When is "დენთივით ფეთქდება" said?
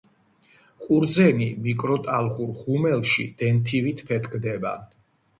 3.41-4.73